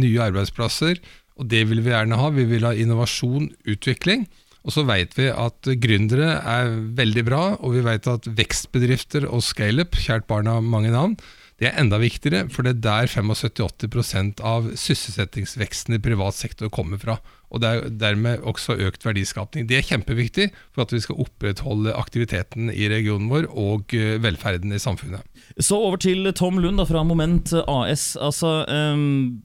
[0.00, 1.00] nye arbeidsplasser,
[1.36, 2.32] og det vil vi gjerne ha.
[2.32, 4.26] Vi vil ha innovasjon, utvikling.
[4.66, 9.44] Og så vet vi at gründere er veldig bra, og vi vet at vekstbedrifter og
[9.46, 11.14] scaleup, kjært barn har mange navn,
[11.56, 17.00] det er enda viktigere, for det er der 75-80 av sysselsettingsveksten i privat sektor kommer
[17.00, 17.16] fra.
[17.48, 19.64] Og det er dermed også økt verdiskapning.
[19.70, 24.74] Det er kjempeviktig for at vi skal opprettholde aktiviteten i regionen vår og eh, velferden
[24.76, 25.24] i samfunnet.
[25.56, 28.16] Så over til Tom Lund da, fra Moment AS.
[28.20, 29.40] Altså, um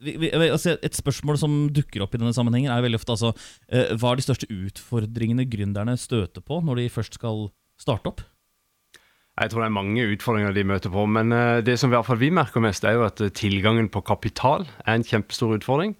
[0.00, 3.32] vi, vi, altså et spørsmål som dukker opp i denne sammenhengen, er veldig ofte altså,
[3.34, 7.48] uh, hva er de største utfordringene gründerne støter på når de først skal
[7.80, 8.24] starte opp?
[9.40, 12.08] Jeg tror det er mange utfordringer de møter på, men uh, det som i hvert
[12.08, 15.96] fall vi merker mest, er jo at tilgangen på kapital er en kjempestor utfordring.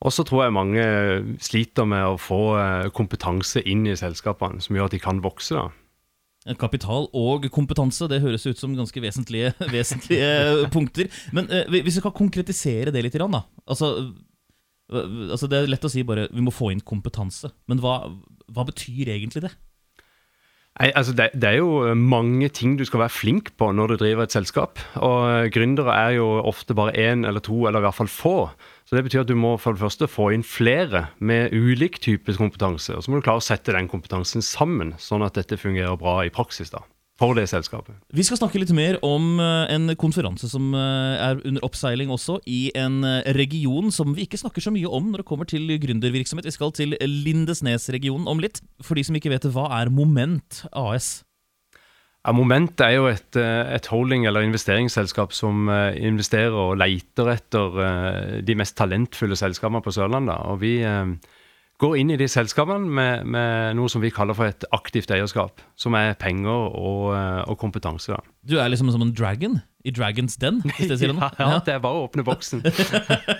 [0.00, 0.84] Og så tror jeg mange
[1.44, 2.38] sliter med å få
[2.96, 5.58] kompetanse inn i selskapene, som gjør at de kan vokse.
[5.58, 5.66] da.
[6.60, 11.10] Kapital og kompetanse, det høres ut som ganske vesentlige, vesentlige punkter.
[11.36, 13.42] Men eh, hvis vi kan konkretisere det litt, da.
[13.66, 13.90] Altså,
[14.88, 17.52] altså, Det er lett å si bare vi må få inn kompetanse.
[17.68, 18.02] Men hva,
[18.48, 19.52] hva betyr egentlig det?
[20.80, 23.96] Nei, altså det, det, er jo mange ting du skal være flink på når du
[24.00, 24.80] driver et selskap.
[24.96, 28.36] Og gründere er jo ofte bare én eller to, eller i hvert fall få.
[28.88, 32.32] Så Det betyr at du må for det første få inn flere med ulik type
[32.32, 32.96] kompetanse.
[32.96, 36.22] Og så må du klare å sette den kompetansen sammen, sånn at dette fungerer bra
[36.24, 36.72] i praksis.
[36.72, 36.80] da
[37.20, 37.96] for det selskapet.
[38.16, 42.38] Vi skal snakke litt mer om eh, en konferanse som eh, er under oppseiling også,
[42.48, 45.68] i en eh, region som vi ikke snakker så mye om når det kommer til
[45.82, 46.48] gründervirksomhet.
[46.48, 48.62] Vi skal til Lindesnes-regionen om litt.
[48.80, 51.20] For de som ikke vet det, hva er Moment AS?
[52.24, 57.78] Ja, Moment er jo et, et, holding- eller investeringsselskap som investerer og leter etter
[58.44, 60.36] de mest talentfulle selskapene på Sørlandet.
[60.52, 60.74] Og vi
[61.80, 65.62] går inn i de selskapene med, med, noe som vi kaller for et aktivt eierskap.
[65.80, 67.10] Som er penger og,
[67.48, 68.12] og kompetanse.
[68.12, 68.20] Da.
[68.44, 70.60] Du er liksom som en dragon i Dragons Den?
[70.76, 71.30] Hvis det sier noe.
[71.38, 72.62] ja, ja, det er bare å åpne boksen.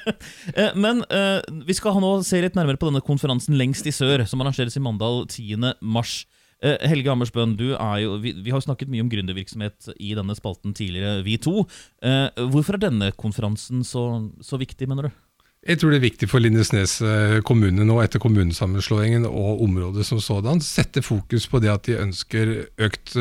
[0.85, 4.41] Men uh, vi skal nå se litt nærmere på denne konferansen lengst i sør, som
[4.43, 5.75] arrangeres i Mandal 10.
[5.81, 6.23] mars.
[6.61, 10.37] Eh, Helge Hammersbøen, du er jo, vi, vi har snakket mye om gründervirksomhet i denne
[10.37, 11.65] spalten tidligere, vi to.
[12.05, 14.05] Eh, hvorfor er denne konferansen så,
[14.45, 15.23] så viktig, mener du?
[15.69, 20.21] Jeg tror det er viktig for Lindesnes eh, kommune nå, etter kommunesammenslåingen og området som
[20.25, 23.13] sådan, sette fokus på det at de ønsker økt,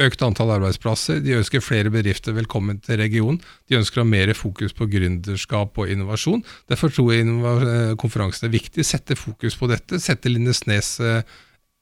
[0.00, 1.20] økt antall arbeidsplasser.
[1.20, 3.42] De ønsker flere bedrifter velkommen til regionen.
[3.68, 6.40] De ønsker å ha mer fokus på gründerskap og innovasjon.
[6.72, 8.86] Derfor tror jeg konferansen er viktig.
[8.88, 10.00] Sette fokus på dette.
[10.00, 10.94] Sette Lindesnes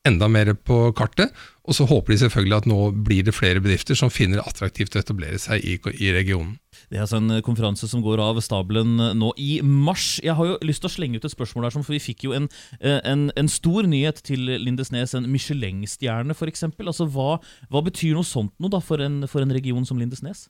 [0.07, 1.35] enda mer på kartet.
[1.67, 4.95] Og så håper de selvfølgelig at nå blir det flere bedrifter som finner det attraktivt
[4.95, 6.55] å etablere seg i, i, regionen.
[6.87, 10.21] Det er altså en konferanse som går av stabelen nå i mars.
[10.23, 12.37] Jeg har jo lyst til å slenge ut et spørsmål der, for vi fikk jo
[12.37, 12.47] en,
[12.79, 16.69] eh, en, en stor nyhet til Lindesnes, en Michelin-stjerne f.eks.
[16.71, 17.41] Altså, hva,
[17.73, 20.47] hva, betyr noe sånt noe da for en, for en region som Lindesnes?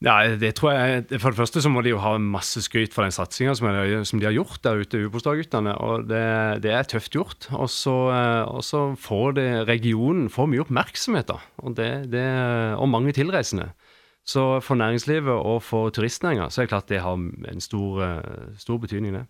[0.00, 3.04] Ja, det tror jeg, For det første så må de jo ha masse skryt for
[3.04, 3.68] den satsinga som,
[4.08, 6.22] som, de har gjort der ute, og det,
[6.64, 7.50] det, er tøft gjort.
[7.68, 7.96] Så,
[8.48, 11.36] og så får det, regionen får mye oppmerksomhet, da.
[11.60, 12.24] Og, det, det,
[12.80, 13.74] og mange tilreisende.
[14.24, 18.24] Så for næringslivet og for turistnæringa så er det klart det har en stor,
[18.56, 19.26] stor betydning, det.